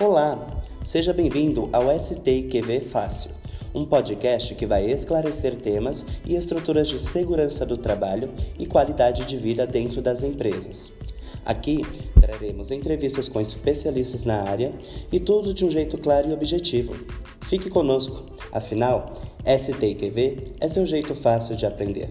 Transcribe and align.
Olá, 0.00 0.62
seja 0.82 1.12
bem-vindo 1.12 1.68
ao 1.74 1.94
STQV 1.94 2.80
Fácil, 2.80 3.32
um 3.74 3.84
podcast 3.84 4.54
que 4.54 4.64
vai 4.64 4.90
esclarecer 4.90 5.56
temas 5.56 6.06
e 6.24 6.36
estruturas 6.36 6.88
de 6.88 6.98
segurança 6.98 7.66
do 7.66 7.76
trabalho 7.76 8.30
e 8.58 8.64
qualidade 8.64 9.26
de 9.26 9.36
vida 9.36 9.66
dentro 9.66 10.00
das 10.00 10.22
empresas. 10.22 10.90
Aqui 11.44 11.84
traremos 12.18 12.70
entrevistas 12.70 13.28
com 13.28 13.42
especialistas 13.42 14.24
na 14.24 14.42
área 14.42 14.72
e 15.12 15.20
tudo 15.20 15.52
de 15.52 15.66
um 15.66 15.70
jeito 15.70 15.98
claro 15.98 16.30
e 16.30 16.32
objetivo. 16.32 16.94
Fique 17.42 17.68
conosco, 17.68 18.24
afinal, 18.52 19.12
STQV 19.44 20.54
é 20.60 20.66
seu 20.66 20.86
jeito 20.86 21.14
fácil 21.14 21.54
de 21.56 21.66
aprender. 21.66 22.08